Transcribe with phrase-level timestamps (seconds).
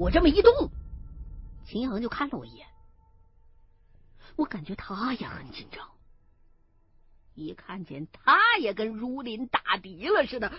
[0.00, 0.70] 我这么一动，
[1.66, 2.66] 秦阳就看了我一眼，
[4.34, 5.86] 我感觉他也很紧张。
[7.34, 10.50] 一看见他也跟如临大敌了似的，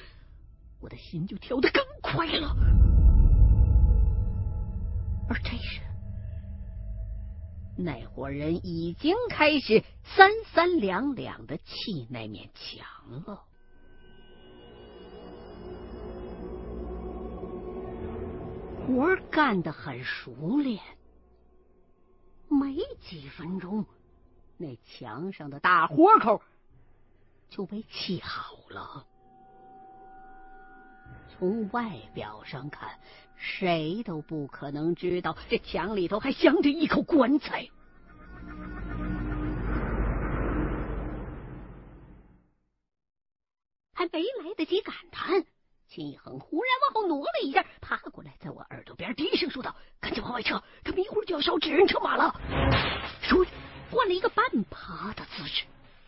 [0.80, 2.56] 我的心就跳得更快了。
[5.28, 5.82] 而这时，
[7.76, 13.44] 那伙人已经开始三三两两的砌那面墙了。
[18.92, 20.82] 活干得很熟练，
[22.50, 23.86] 没几分钟，
[24.58, 26.42] 那墙上的大豁口
[27.50, 29.08] 就被砌好了。
[31.30, 33.00] 从外表上看，
[33.36, 37.70] 谁都不可能知道这墙里头还镶着一口棺材。
[43.94, 45.46] 还没来得及感叹。
[45.94, 52.34] 秦一恒忽然往后挪了一下，爬过来，在我耳朵边低声说道：“赶紧往外撤，他们一会儿就要烧纸人车马了。”
[53.22, 53.52] 说着，
[53.92, 55.66] 换了一个半爬的姿势，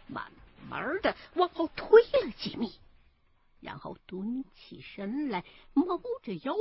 [0.07, 0.23] 慢
[0.69, 2.71] 慢的往后推了几米，
[3.59, 6.55] 然后蹲起身来，猫着腰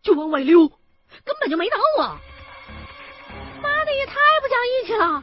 [0.00, 2.04] 就往外溜，根本就没等我。
[3.60, 5.22] 妈的，也太不讲义气了！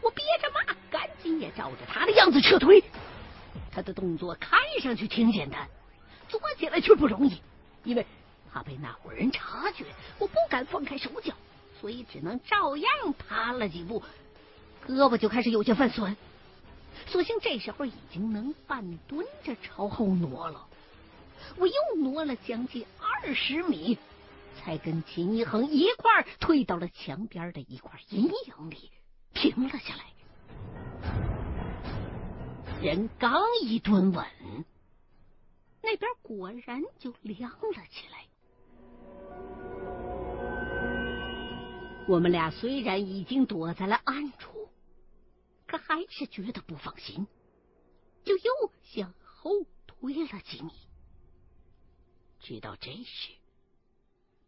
[0.00, 2.82] 我憋着骂，赶紧也照着他的样子撤退。
[3.70, 5.68] 他的动作看上去挺简单。
[6.38, 7.40] 躲起来却不容易，
[7.84, 8.06] 因为
[8.52, 9.84] 怕被那伙人察觉，
[10.18, 11.34] 我不敢放开手脚，
[11.80, 14.02] 所以只能照样爬了几步，
[14.86, 16.16] 胳膊就开始有些泛酸。
[17.06, 20.66] 所幸这时候已经能半蹲着朝后挪了，
[21.56, 23.98] 我又挪了将近二十米，
[24.58, 28.90] 才跟秦一恒一块退到了墙边的一块阴影里，
[29.34, 30.04] 停了下来。
[32.82, 34.24] 人刚一蹲稳。
[35.84, 38.24] 那边果然就亮了起来。
[42.08, 44.68] 我们俩虽然已经躲在了暗处，
[45.66, 47.26] 可还是觉得不放心，
[48.24, 49.50] 就又向后
[49.86, 50.70] 推了几米。
[52.40, 53.32] 直到这时，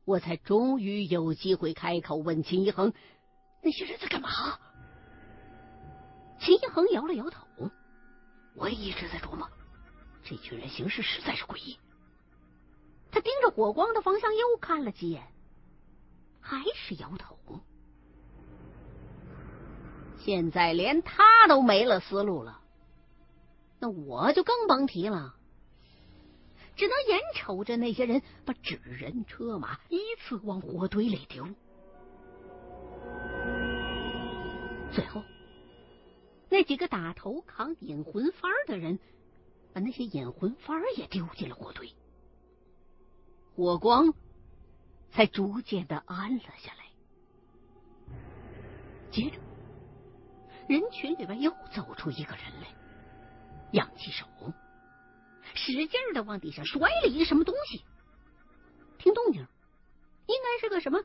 [0.05, 2.93] 我才终于有机会开口问秦一恒
[3.63, 4.29] ：“那些人在干嘛？”
[6.41, 7.47] 秦一恒摇了摇头，
[8.55, 9.49] 我一直在琢磨。
[10.29, 11.79] 这群人行事实在是诡异。
[13.13, 15.23] 他盯着火光的方向又看了几眼，
[16.41, 17.39] 还是摇头。
[20.19, 22.61] 现在连他都没了思路了，
[23.79, 25.37] 那我就更甭提了。
[26.75, 31.47] 只能眼瞅着那些人把纸人车马依次往火堆里丢，
[34.93, 35.23] 最后
[36.49, 38.99] 那几个打头扛引魂幡的人。
[39.77, 41.93] 把那些引魂幡也丢进了火堆，
[43.55, 44.15] 火光
[45.11, 46.87] 才逐渐的暗了下来。
[49.11, 49.39] 接着，
[50.67, 52.75] 人群里边又走出一个人来，
[53.73, 54.27] 扬起手，
[55.53, 57.85] 使劲的往地上摔了一个什么东西。
[58.97, 59.47] 听动静，
[60.25, 61.03] 应该是个什么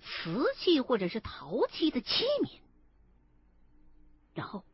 [0.00, 2.60] 瓷器或者是陶器的器皿。
[4.32, 4.64] 然后。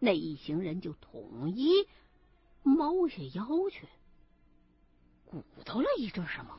[0.00, 1.86] 那一行人就统一
[2.62, 3.88] 猫下腰去，
[5.24, 6.58] 鼓捣了一阵什么。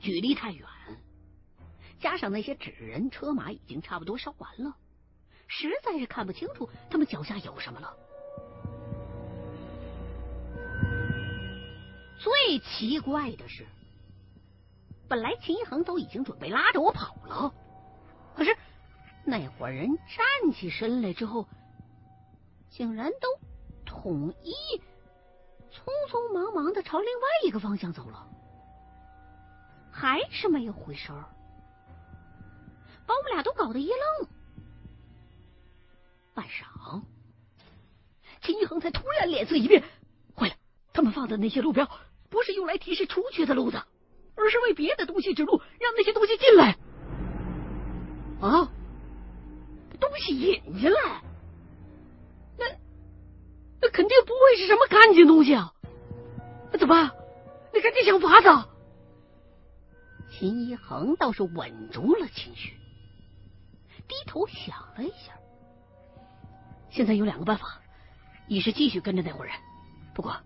[0.00, 0.66] 距离太远，
[1.98, 4.76] 加上那些纸人车马已经差不多烧完了，
[5.46, 7.96] 实在是看不清楚他们脚下有什么了。
[12.18, 13.66] 最奇怪的是，
[15.08, 17.52] 本来秦一恒都已经准备拉着我跑了，
[19.28, 21.46] 那伙人站起身来之后。
[22.70, 23.28] 竟然都
[23.86, 24.52] 统一
[25.72, 28.28] 匆匆忙忙的朝另外一个方向走了，
[29.90, 31.16] 还是没有回声
[33.06, 34.28] 把我们俩都搞得一愣。
[36.34, 37.02] 半晌，
[38.42, 39.82] 秦一恒才突然脸色一变，
[40.36, 40.54] 坏了，
[40.92, 41.90] 他们放的那些路标
[42.28, 43.82] 不是用来提示出去的路子，
[44.36, 46.76] 而是为别的东西指路，让那些东西进来。
[48.42, 48.70] 啊，
[50.00, 51.22] 东西引进来。
[52.58, 52.66] 那
[53.80, 55.72] 那肯定不会是什么干净东西啊！
[56.72, 57.12] 那怎么办？
[57.72, 58.68] 你赶紧想法子。
[60.30, 62.76] 秦一恒倒是稳住了情绪，
[64.06, 65.32] 低头想了一下。
[66.90, 67.80] 现在有两个办法：
[68.46, 69.54] 一是继续跟着那伙人，
[70.14, 70.36] 不过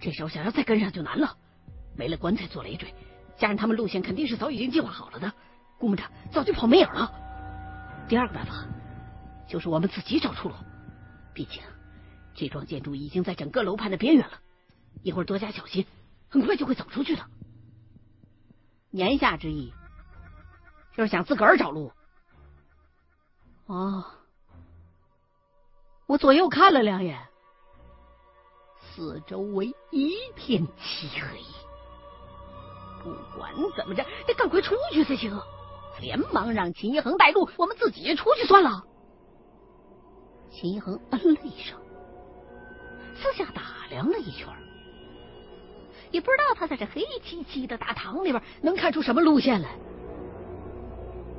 [0.00, 1.36] 这时候想要再跟上就难了，
[1.96, 2.94] 没了棺材做累赘，
[3.36, 5.32] 加上他们路线肯定是早已经计划好了的，
[5.78, 7.12] 估摸着早就跑没影了。
[8.08, 8.64] 第二个办法
[9.48, 10.54] 就是我们自己找出路，
[11.34, 11.62] 毕竟。
[12.34, 14.38] 这幢建筑已经在整个楼盘的边缘了，
[15.02, 15.86] 一会儿多加小心，
[16.28, 17.24] 很快就会走出去的。
[18.90, 19.72] 言下之意
[20.94, 21.92] 就是想自个儿找路。
[23.66, 24.04] 哦，
[26.06, 27.26] 我左右看了两眼，
[28.80, 31.40] 四周围一片漆黑。
[33.02, 35.40] 不管怎么着，得赶快出去才行。
[36.00, 38.84] 连忙让秦一恒带路，我们自己出去算了。
[40.56, 41.78] 秦一恒嗯了一声，
[43.14, 44.48] 四下打量了一圈，
[46.10, 49.76] 也不知道他在这黑漆漆的大堂里边能看出什么路线来。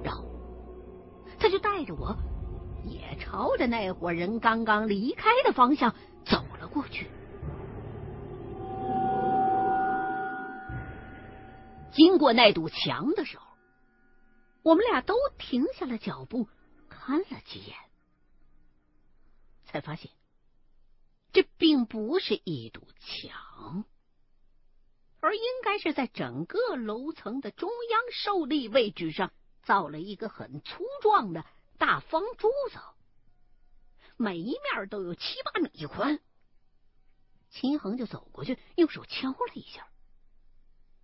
[0.04, 0.24] 然后
[1.40, 2.16] 他就带着我，
[2.86, 5.92] 也朝着那伙人刚刚离开的方向
[6.24, 7.08] 走了过去。
[11.92, 13.48] 经过那堵墙的时候。
[14.62, 16.46] 我们俩都停下了脚步，
[16.90, 17.76] 看了几眼，
[19.68, 20.12] 才发现
[21.32, 23.86] 这并不是一堵墙，
[25.20, 29.32] 而应该是在整个楼层的中央受力位置上
[29.64, 31.46] 造了一个很粗壮的
[31.78, 32.80] 大方柱子，
[34.16, 36.20] 每一面都有七八米宽。
[37.50, 39.88] 秦恒就走过去，用手敲了一下。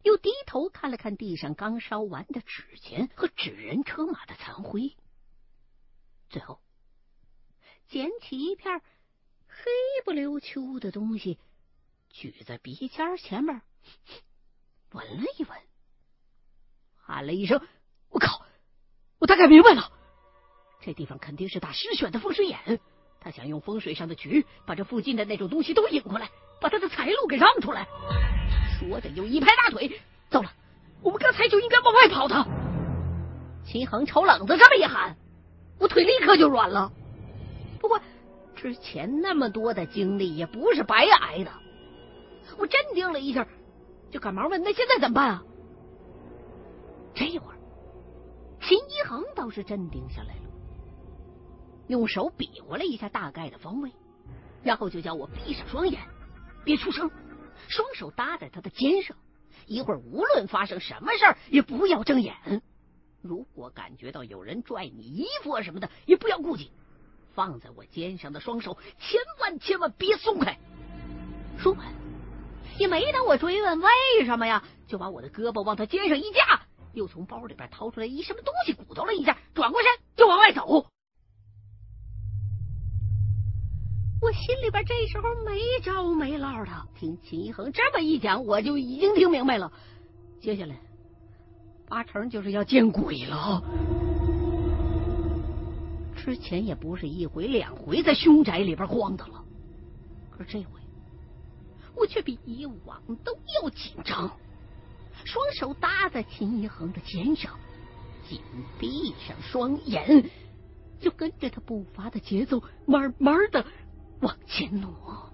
[0.04, 4.98] 又低头看了看地上刚烧完的纸钱和纸人车马的残灰，
[6.30, 6.60] 最后
[7.88, 8.82] 捡起一片
[9.48, 9.72] 黑
[10.04, 11.38] 不溜秋的东西，
[12.10, 13.62] 举在鼻尖前面
[14.92, 15.58] 闻了一闻，
[16.96, 17.62] 喊了一声
[18.10, 18.46] ：“我靠！
[19.20, 19.92] 我大概明白了，
[20.82, 22.80] 这地方肯定是大师选的风水眼，
[23.20, 27.88] 他想用风水上的局把这附近的那种东西都引过来，把他的财路给让出来。”
[28.80, 30.52] 说着，又一拍大腿，糟了。
[31.02, 32.44] 我们刚才就应该往外跑的。
[33.66, 35.16] 秦恒朝冷子这么一喊，
[35.80, 36.92] 我腿立刻就软了。
[37.84, 38.00] 不过
[38.56, 41.52] 之前那么多的经历也不是白挨的。
[42.58, 43.46] 我镇定了一下，
[44.10, 45.44] 就赶忙问：“那现在怎么办啊？”
[47.14, 47.58] 这一会儿，
[48.62, 50.50] 秦一恒倒是镇定下来了，
[51.88, 53.92] 用手比划了一下大概的方位，
[54.64, 56.00] 然后就叫我闭上双眼，
[56.64, 57.12] 别出声。
[57.68, 59.18] 双手搭在他的肩上，
[59.68, 62.62] 一会儿无论发生什么事，也不要睁眼。
[63.22, 66.72] 如果感觉到有人拽你衣服啊什么的，也不要顾忌。
[67.34, 70.58] 放在我肩上的双手，千万千万别松开。
[71.58, 71.94] 说完，
[72.78, 73.90] 也没等我追问为
[74.26, 76.62] 什么呀，就把我的胳膊往他肩上一架，
[76.94, 80.86] 又从包里边掏出来一什么东西，鼓捣了一下，转过身就往外走。
[84.22, 89.72] 我心里边这时候没着没落的，听秦一恒这么一讲，我就已经听明白了。
[90.40, 90.78] 接下来
[91.88, 93.62] 八成就是要见鬼了。
[96.24, 99.44] 之前也不是一回两回在凶宅里边晃的了，
[100.32, 100.80] 可这回
[101.94, 104.32] 我却比以往都要紧张，
[105.26, 107.60] 双手搭在秦一恒的肩上，
[108.30, 108.40] 紧
[108.80, 110.24] 闭上双眼，
[111.02, 113.66] 就跟着他步伐的节奏，慢慢的。
[114.22, 115.30] 往前挪，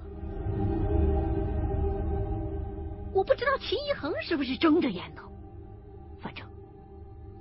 [3.14, 5.22] 我不知道秦一恒是不是睁着眼呢。
[6.20, 6.44] 反正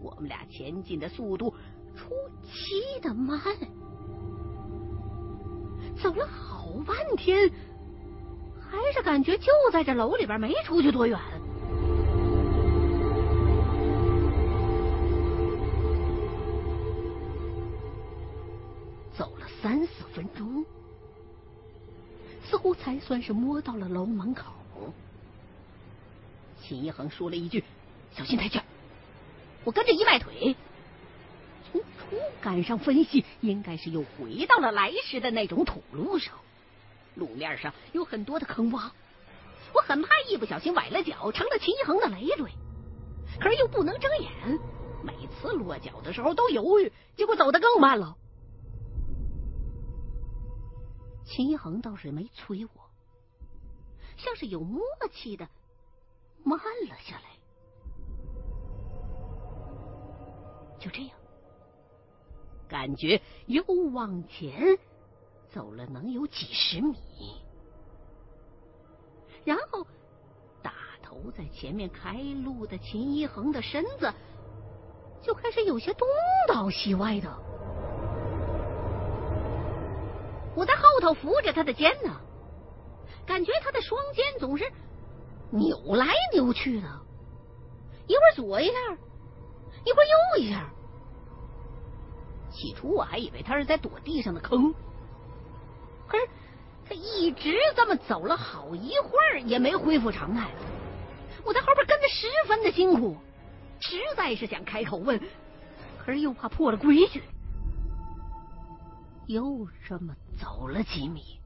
[0.02, 1.54] 我们俩前进的速度
[1.98, 2.14] 出
[2.44, 3.40] 奇的慢，
[6.00, 7.50] 走了好半天，
[8.60, 11.18] 还是感觉就在这楼里边，没出去多远。
[19.12, 20.64] 走了三四分钟。
[22.44, 24.52] 似乎才算是摸到了楼门口。
[26.62, 27.62] 秦一恒说了一句
[28.16, 28.62] ：“小心台阶。”
[29.64, 30.56] 我跟着一迈腿，
[32.48, 36.32] 晚上分析，应该是又回到了来时的那种土路上。
[37.14, 38.90] 路面上有很多的坑洼，
[39.74, 42.50] 我很怕一不小心崴了脚，成了秦一恒的累赘。
[43.38, 44.58] 可是又不能睁眼，
[45.04, 48.16] 每次落脚的时候都犹豫，结果走得更慢了。
[51.26, 52.70] 秦一恒倒是没催我，
[54.16, 54.80] 像是有默
[55.12, 55.46] 契的
[56.44, 57.24] 慢了下来。
[60.80, 61.17] 就这样，
[62.68, 64.78] 感觉又往前
[65.48, 66.96] 走了能有几十米，
[69.44, 69.86] 然后
[70.62, 70.72] 打
[71.02, 72.12] 头在前面开
[72.44, 74.12] 路的秦一恒的身子
[75.22, 76.06] 就开始有些东
[76.46, 77.34] 倒西歪的。
[80.54, 82.20] 我在后头扶着他的肩呢，
[83.24, 84.70] 感觉他的双肩总是
[85.50, 86.88] 扭来扭去的，
[88.06, 88.72] 一会儿左一下，
[89.86, 90.04] 一会儿
[90.36, 90.70] 右一下。
[92.58, 94.74] 起初我还以为他是在躲地上的坑，
[96.08, 96.28] 可是
[96.84, 100.50] 他一直这么走了好一会儿，也没恢复常态。
[101.44, 103.16] 我在后边跟的十分的辛苦，
[103.78, 105.20] 实在是想开口问，
[105.98, 107.22] 可是又怕破了规矩。
[109.28, 111.38] 又这么走了几米，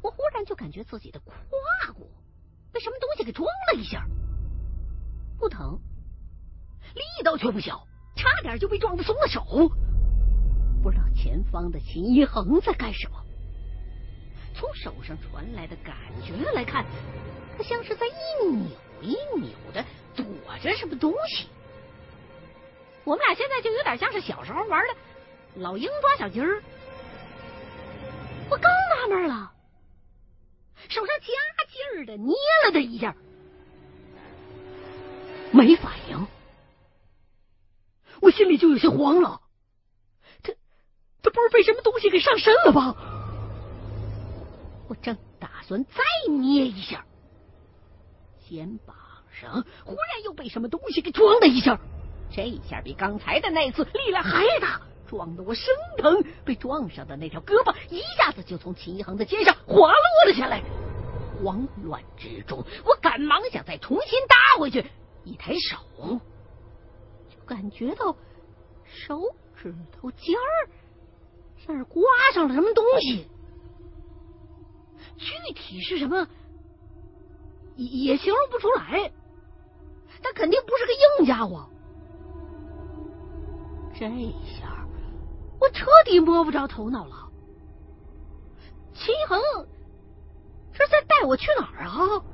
[0.00, 2.08] 我忽然就感觉自己的胯骨
[2.72, 4.06] 被什么东西给撞了一下，
[5.38, 5.80] 不疼，
[6.94, 7.86] 力道却不小，
[8.16, 9.42] 差点就被撞的松了手。
[10.82, 13.16] 不知道前方的秦一恒在干什么。
[14.54, 16.84] 从手上传来的感觉来看，
[17.56, 18.68] 他像是在一扭
[19.00, 20.24] 一扭的躲
[20.62, 21.48] 着什么东西。
[23.02, 24.94] 我们俩现在就有点像是小时候玩的
[25.56, 26.62] 老鹰抓小鸡儿。
[28.48, 29.52] 我刚纳闷了，
[30.88, 31.26] 手上加
[31.72, 33.14] 劲儿的捏了他一下，
[35.50, 36.26] 没反应，
[38.34, 39.40] 心里就有些慌了。
[40.42, 40.52] 他
[41.22, 42.94] 他不是被什么东西给上身了吧？
[44.86, 47.06] 我正打算再捏一下，
[48.46, 48.94] 肩膀
[49.32, 51.80] 上忽然又被什么东西给撞了一下，
[52.30, 56.22] 这一下比刚才的那次力量还大，撞得我生疼。
[56.44, 60.62] 被撞上的那条胳膊一下子就从秦一恒的肩上滑落了下来，
[61.42, 64.84] 慌乱之中，我赶忙想再重新搭回去，
[65.24, 66.20] 一抬手
[67.46, 68.16] 感觉到
[68.84, 69.20] 手
[69.54, 70.68] 指头尖儿
[71.56, 73.28] 像是刮上了什么东西。
[75.16, 76.26] 具体是什么
[77.76, 79.12] 也也形容不出来，
[80.22, 81.68] 但肯定不是个硬家伙。
[83.98, 84.86] 这一下
[85.60, 87.30] 我彻底摸不着头脑了。
[88.92, 89.38] 秦恒
[90.72, 92.24] 是在带我去哪儿啊？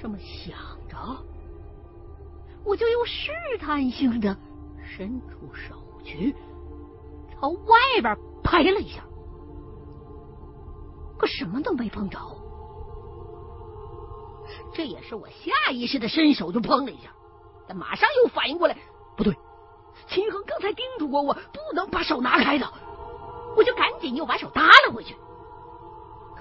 [0.00, 0.56] 这么想
[0.88, 0.96] 着，
[2.64, 3.30] 我就又试
[3.60, 4.36] 探性的
[4.82, 6.34] 伸出手去，
[7.32, 9.04] 朝外边拍了一下。
[11.18, 12.18] 可什么都没碰着，
[14.74, 17.10] 这也是我下意识的伸手就碰了一下，
[17.68, 18.76] 但马上又反应过来，
[19.16, 19.36] 不对，
[20.08, 22.66] 秦恒刚才叮嘱过我不能把手拿开的，
[23.56, 25.14] 我就赶紧又把手搭了回去。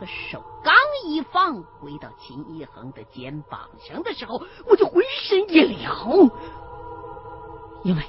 [0.06, 0.74] 手刚
[1.06, 6.30] 一放回到秦一恒的肩膀上的时候，我就浑身一凉，
[7.84, 8.04] 因为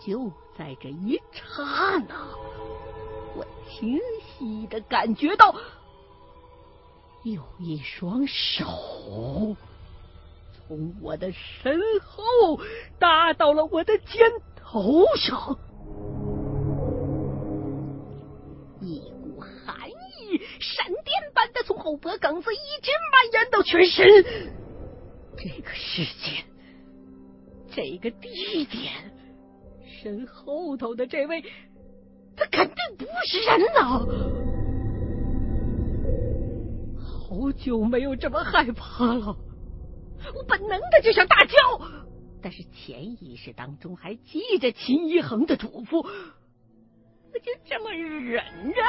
[0.00, 2.14] 就在这一刹那。
[3.36, 5.54] 我清晰的感觉到，
[7.24, 8.64] 有一双手
[10.66, 12.60] 从我的身后
[12.98, 15.58] 搭到了我的肩头上，
[20.60, 24.06] 闪电般的从后脖梗子一直蔓延到全身。
[25.36, 26.44] 这个世界，
[27.70, 29.12] 这个地点，
[30.02, 31.44] 身后头的这位。
[32.36, 34.04] 他肯定不是人呐！
[37.00, 39.36] 好久没有这么害怕了，
[40.34, 41.80] 我本能的就想大叫，
[42.42, 48.42] 但是潜意识当中还记着秦一恒的嘱咐，我就这么忍
[48.72, 48.82] 着，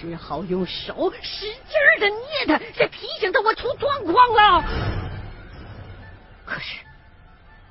[0.00, 4.64] 只好用手使劲的捏他，想提醒他我出状况了。
[6.44, 6.80] 可是，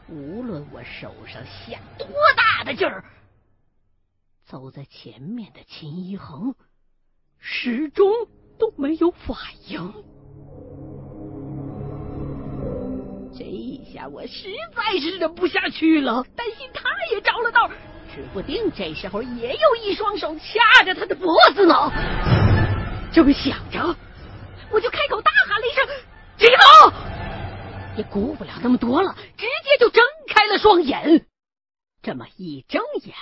[0.07, 3.03] 无论我手上下多大的劲儿。
[4.45, 6.53] 走在前面的秦一恒
[7.39, 8.11] 始终
[8.59, 9.37] 都没有反
[9.67, 9.93] 应，
[13.35, 17.69] 这一下我实在是忍不下去了，担心他也着了道，
[18.13, 21.73] 指不定这时候也有一双手掐着他的脖子呢。
[23.11, 23.95] 这么想着，
[24.71, 25.83] 我就开口大喊了一声
[26.37, 26.93] ：“别走！”
[27.97, 31.25] 也顾不了那么多了，直接就睁开了双眼。
[32.01, 33.15] 这么一睁眼。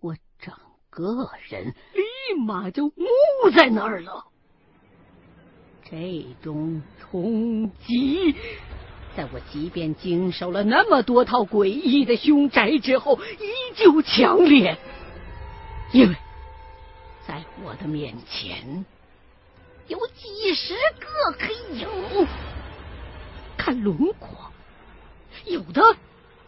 [0.00, 0.54] 我整
[0.90, 4.24] 个人立马就木在那儿了。
[5.90, 8.34] 这种冲击，
[9.18, 14.78] 在我即便经受了那么多套诡异的凶宅之后，依旧强烈。
[15.90, 16.14] 因为
[17.26, 18.86] 在我的面前
[19.88, 21.88] 有几十个黑影，
[23.56, 24.52] 看轮廓，
[25.46, 25.82] 有的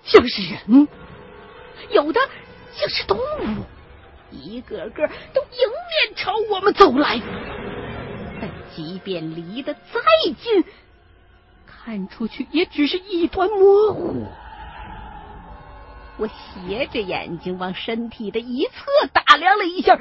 [0.04, 0.86] 像是人，
[1.90, 2.20] 有的
[2.72, 3.64] 像是动物。
[4.30, 5.58] 一个个都迎
[6.06, 7.20] 面朝我们走来，
[8.40, 9.80] 但即便离得再
[10.40, 10.64] 近，
[11.84, 14.26] 看出去也只是一团模糊。
[16.18, 19.98] 我斜着眼睛往身体的一侧打量了一下，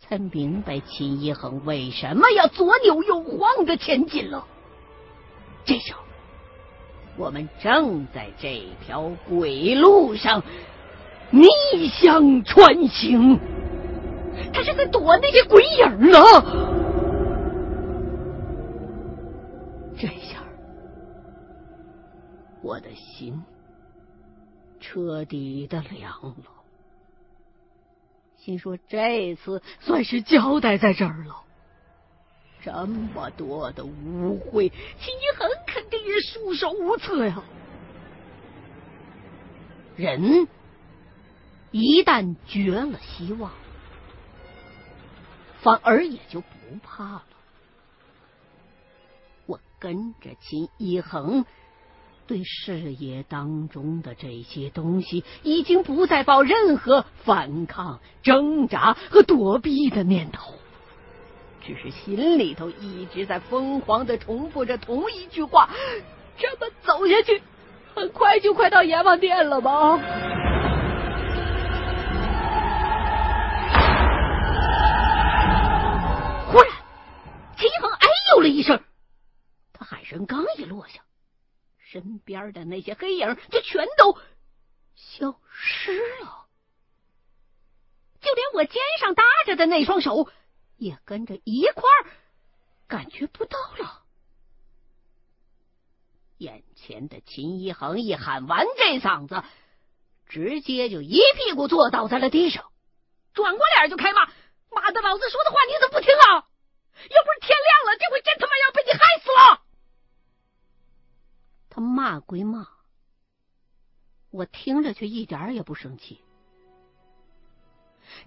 [0.00, 4.46] 才明白秦一恒为什么要左扭右晃的前进了。
[5.64, 6.00] 这时候，
[7.16, 10.42] 我们正在这条鬼路上。
[11.30, 13.40] 逆向穿行，
[14.52, 16.20] 他是在躲那些鬼影呢。
[20.04, 20.44] 这下
[22.60, 23.42] 我的心
[24.78, 26.44] 彻底的凉了。
[28.36, 31.42] 心说这次算是交代在这儿了。
[32.60, 37.42] 这么多的污秽，秦一恒肯定也束手无策呀。
[39.96, 40.46] 人
[41.70, 43.50] 一旦绝了希望，
[45.62, 46.46] 反而也就不
[46.82, 47.24] 怕了。
[49.78, 51.44] 跟着秦一恒，
[52.26, 60.54] 对视野当中的这些东西，已经不再抱任何反抗、挣扎和躲避的念头。
[61.60, 65.70] 只是心里头一直在疯狂的重复着同一句话：
[66.36, 67.42] 这么走下去，
[67.94, 69.96] 很快就快到阎王殿了吧？
[76.46, 76.68] 忽然，
[77.56, 78.78] 秦一恒哎呦了一声，
[79.94, 81.04] 喊声刚一落下，
[81.78, 84.18] 身边的那些黑影就全都
[84.96, 86.48] 消失了，
[88.20, 90.28] 就连我肩上搭着的那双手。
[90.76, 92.10] 也跟着一块儿
[92.88, 94.02] 感觉不到了。
[96.38, 99.44] 眼前的秦一恒一喊完这嗓子，
[100.26, 102.72] 直接就一屁股坐倒在了地上，
[103.32, 104.26] 转过脸就开骂
[104.74, 106.34] ：“妈的，老子说的话你怎么不听啊？
[106.34, 109.63] 要不是天亮了，这回真他妈要被你害死了！”
[111.74, 112.68] 他骂归骂，
[114.30, 116.20] 我听着却一点也不生气。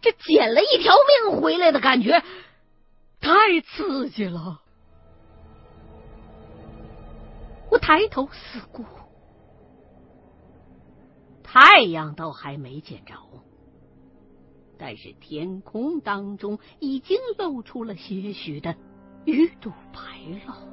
[0.01, 2.21] 这捡了一条命回来的感觉
[3.21, 4.61] 太刺激了！
[7.71, 8.83] 我抬头四顾，
[11.41, 13.15] 太阳倒还没见着，
[14.77, 18.75] 但是天空当中已经露出了些许的
[19.23, 20.67] 鱼肚白了。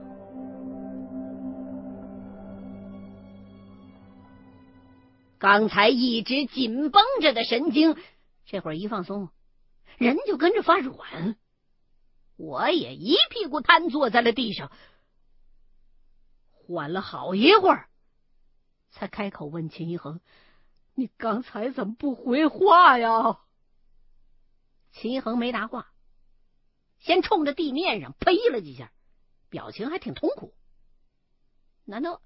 [5.44, 7.98] 刚才一直紧绷着的神经。
[8.46, 9.28] 这会儿一放松，
[9.98, 11.36] 人就跟着发软。
[12.36, 14.72] 我也一屁股瘫坐在了地上，
[16.50, 17.90] 缓了好一会儿，
[18.90, 20.22] 才开口问秦一恒
[20.96, 23.38] ：“你刚才怎么不回话呀？”
[24.92, 25.92] 秦一恒没答话，
[27.00, 28.90] 先冲着地面上呸了几下，
[29.50, 30.54] 表情还挺痛苦。
[31.84, 32.22] 难道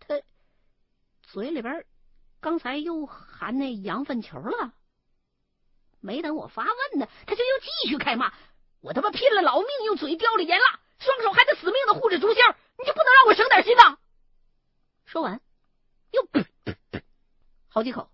[0.00, 0.20] 他
[1.22, 1.86] 嘴里边
[2.42, 4.74] 刚才又含那羊粪球了？
[6.00, 8.34] 没等我发问呢，他就又继续开骂
[8.82, 12.42] ：“我他妈拼了老命用嘴叼了盐蜡，双手还得死命的护着竹芯
[12.78, 13.96] 你就不能让我省点心呐？”
[15.06, 15.40] 说完，
[16.10, 16.26] 又
[17.68, 18.10] 好几口，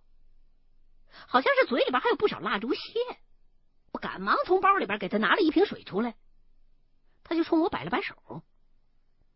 [1.26, 2.80] 好像是嘴里边还有不少蜡烛屑。
[3.92, 6.14] 我赶忙从包里边给他拿了一瓶水出来，
[7.24, 8.42] 他就冲我摆了摆手，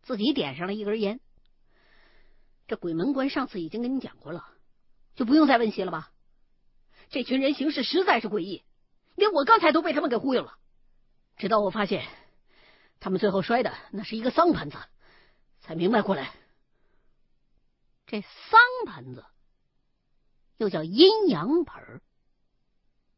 [0.03, 1.19] 自己点上了一根烟。
[2.67, 4.47] 这鬼门关上次已经跟你讲过了，
[5.15, 6.11] 就不用再问些了吧？
[7.09, 8.63] 这群人行事实在是诡异，
[9.15, 10.57] 连我刚才都被他们给忽悠了。
[11.37, 12.07] 直到我发现
[12.99, 14.77] 他们最后摔的那是一个丧盆子，
[15.61, 16.33] 才明白过来。
[18.07, 19.25] 这丧盆子
[20.57, 22.01] 又叫阴阳盆，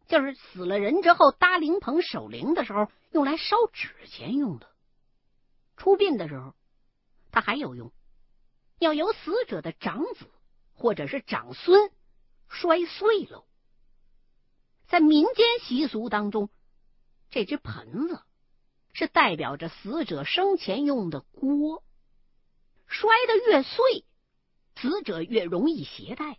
[0.08, 4.70] 就是死了人之后搭灵棚守灵的时候用来烧纸钱用的。
[5.78, 6.54] 出殡的时候，
[7.32, 7.92] 它还有用，
[8.80, 10.30] 要由死者的长子
[10.76, 11.92] 或者是长孙
[12.48, 13.46] 摔碎了。
[14.88, 16.50] 在民间习俗当中，
[17.32, 18.22] 这只盆子
[18.94, 21.84] 是代表着死者生前用的锅，
[22.88, 24.06] 摔得越碎，
[24.76, 26.38] 死者越容易携带。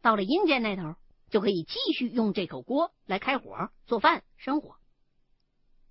[0.00, 0.96] 到了阴间那头，
[1.28, 4.76] 就可以继续用这口锅来开火、做饭、生火。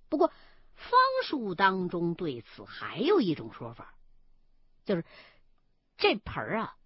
[0.08, 0.32] 不过，
[0.74, 3.94] 方术当中对此还有一种说法，
[4.84, 5.04] 就是
[5.98, 6.76] 这盆啊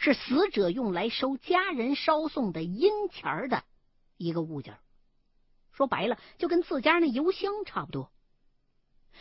[0.00, 3.64] 是死者用来收家人烧送的阴钱儿的。
[4.16, 4.78] 一个物件，
[5.72, 8.10] 说白了就跟自家那油箱差不多。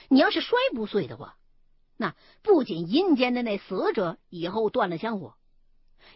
[0.08, 1.38] 你要是摔不碎的话，
[1.98, 5.36] 那不仅阴间的那死者以后断了香火，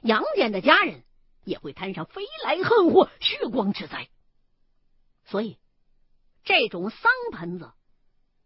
[0.01, 1.03] 阳间的家人
[1.43, 4.07] 也会摊上飞来横祸、血光之灾。
[5.25, 5.57] 所以，
[6.45, 7.73] 这种丧盆子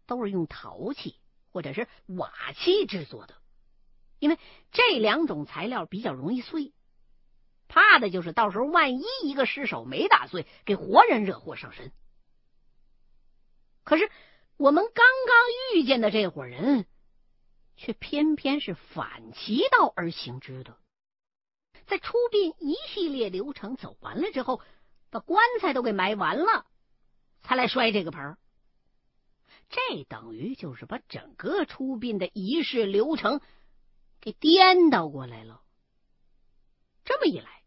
[0.08, 1.16] 都是用陶器
[1.52, 3.36] 或者是瓦器制作的，
[4.20, 4.40] 因为
[4.72, 6.74] 这两种材料比较容易碎。
[7.68, 11.92] 怕的就是到时候万一一个失手没打碎，给活人惹祸上身。
[13.84, 14.10] 可是
[14.58, 15.36] 我们刚刚
[15.76, 16.86] 遇见的这伙人，
[17.76, 20.78] 却偏偏是反其道而行之的，
[21.86, 24.62] 在出殡一系列流程走完了之后，
[25.10, 26.66] 把棺材都给埋完了，
[27.42, 28.38] 才来摔这个盆儿。
[29.70, 33.42] 这等于就是把整个出殡的仪式流程
[34.28, 35.62] 给颠倒过来了。
[37.06, 37.64] 这么一来，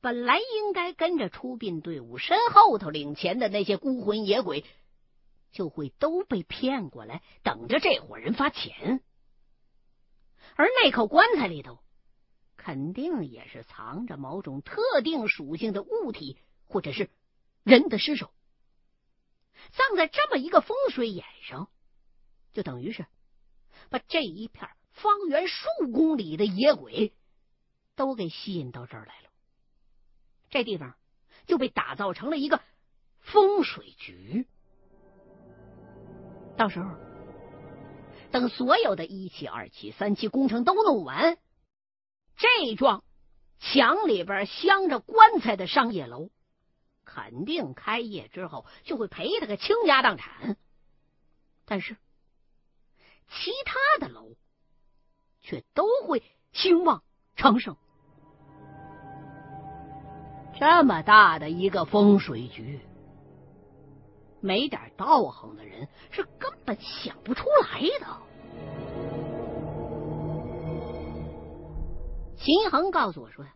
[0.00, 4.64] 本来应该跟着出殡队伍身后头领钱的那些孤魂野鬼，
[5.50, 9.02] 就会都被骗过来，等着这伙人发钱。
[10.54, 11.80] 而那口棺材里头，
[12.56, 17.10] 肯定也是藏着某种特定属性的物体，或者是
[17.64, 18.32] 人的尸首。
[19.72, 21.68] 葬在这么一个风水眼上，
[22.52, 23.04] 就等于是
[23.90, 27.12] 把这一片方圆数公里的野鬼
[27.96, 29.30] 都给吸引到这儿来了。
[30.50, 30.94] 这地方
[31.46, 32.60] 就被打造成了一个
[33.20, 34.46] 风水局。
[36.56, 36.94] 到时候，
[38.30, 41.38] 等所有的一期、二期、三期工程都弄完，
[42.36, 43.02] 这幢
[43.58, 46.30] 墙里边镶着棺材的商业楼。
[47.04, 50.56] 肯定开业之后就会赔他个倾家荡产，
[51.64, 51.96] 但是
[53.28, 54.34] 其他的楼
[55.42, 57.02] 却都会兴旺
[57.36, 57.76] 昌盛。
[60.58, 62.80] 这么大的一个风水局，
[64.40, 68.22] 没点道行的人是根本想不出来的。
[72.36, 73.54] 秦恒告诉我说呀：“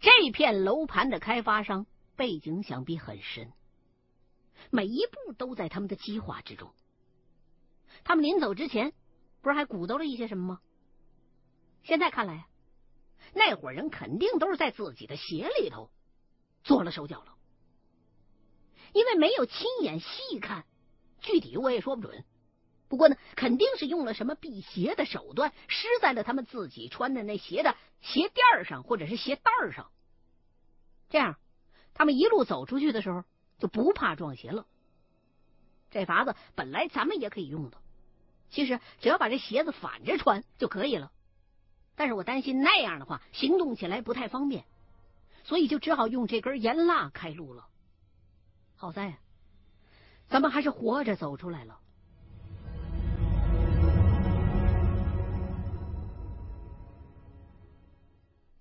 [0.00, 3.50] 这片楼盘的开发商。”背景想必很深，
[4.68, 6.68] 每一步都在他们的计划之中。
[8.04, 8.92] 他们临走之前，
[9.40, 10.60] 不是还鼓捣了一些什么吗？
[11.82, 12.46] 现在看来，
[13.32, 15.90] 那伙人肯定都是在自己的鞋里头
[16.62, 17.34] 做了手脚了。
[18.92, 20.66] 因为没有亲眼细看，
[21.20, 22.24] 具体我也说不准。
[22.88, 29.90] 不过呢，肯定是用了什么辟邪的手段，施在了他们自己穿的那鞋的鞋垫上或者是鞋带上，
[31.08, 31.36] 这样。
[31.92, 33.24] 他们一路走出去的时候
[33.58, 34.66] 就不怕撞鞋了。
[35.90, 37.78] 这法子本来咱们也可以用的，
[38.50, 41.12] 其实只要把这鞋子反着穿就可以了。
[41.94, 44.64] 但是我担心那样的话行动起来不太方便，
[45.44, 47.68] 所以就只好用这根盐蜡开路了。
[48.76, 49.18] 好在
[50.28, 51.80] 咱们还是活着走出来了。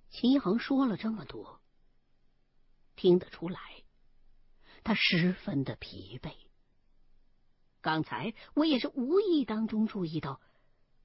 [0.09, 1.61] 秦一恒说了这么多。
[2.95, 3.59] 听得出来，
[4.83, 6.48] 他十分的疲惫。
[7.81, 10.41] 刚才我也是无意当中注意到，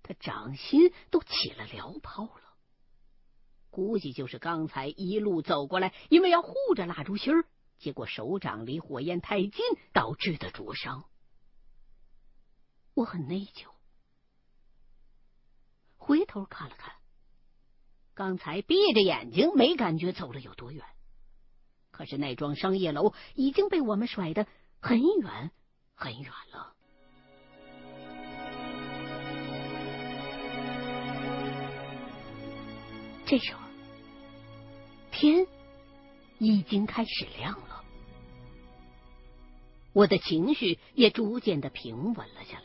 [0.02, 2.42] 他掌心都起了燎泡了。
[3.70, 7.44] 估计就是刚才一路走过来，因为要护着蜡烛芯儿，
[7.78, 9.52] 结果手掌离火焰太近
[9.92, 11.04] 导致的灼伤。
[12.94, 13.68] 我很内疚，
[15.96, 16.94] 回头看了看，
[18.14, 20.84] 刚才闭着眼睛没感觉走了有多远。
[21.90, 24.46] 可是那幢商业楼已经被我们甩得
[24.80, 25.50] 很远
[25.94, 26.72] 很远了。
[33.26, 33.60] 这时候，
[35.10, 35.46] 天
[36.38, 37.82] 已经开始亮了，
[39.92, 42.64] 我的情绪也逐渐的平稳了下来。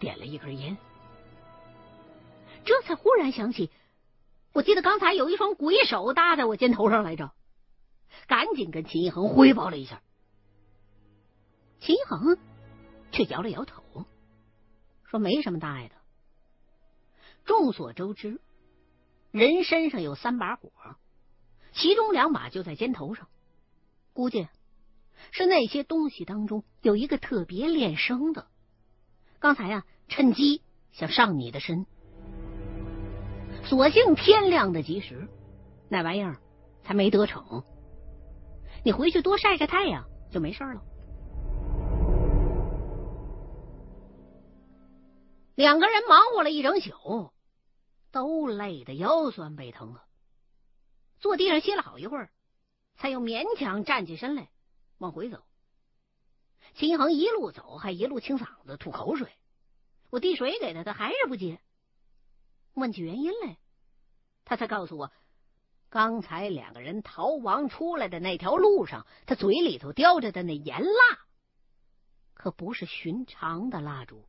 [0.00, 0.76] 点了一根烟，
[2.64, 3.70] 这才忽然想起。
[4.52, 7.30] 我记得刚才有一双鬼手搭在我肩头上来着，
[8.26, 10.02] 赶紧跟秦一恒汇报了一下。
[11.84, 12.38] 秦恒
[13.10, 14.06] 却摇了摇头，
[15.02, 15.96] 说没什么大碍的。
[17.44, 18.40] 众所周知，
[19.32, 20.70] 人身上有三把火，
[21.72, 23.26] 其中两把就在肩头上，
[24.12, 24.46] 估计
[25.32, 28.46] 是那些东西当中有一个特别练生的，
[29.40, 31.84] 刚才呀趁机想上你的身。
[33.64, 35.26] 所幸天亮的及时，
[35.88, 36.36] 那玩意儿
[36.84, 37.64] 才没得逞。
[38.84, 40.80] 你回去多晒晒太阳就没事了。
[45.54, 47.32] 两个人忙活了一整宿，
[48.10, 50.04] 都累得腰酸背疼了，
[51.20, 52.30] 坐地上歇了好一会儿，
[52.96, 54.48] 才又勉强站起身来
[54.98, 55.44] 往回走。
[56.74, 59.30] 秦恒一路走，还一路清嗓子吐口水。
[60.10, 61.60] 我递水给他，他还是不接。
[62.74, 63.58] 问起原因来，
[64.44, 65.12] 他才告诉我，
[65.90, 71.18] 刚才两个人逃亡出来的那条路上，他嘴里头叼着的那盐蜡，
[72.32, 74.24] 可不是寻常的蜡烛。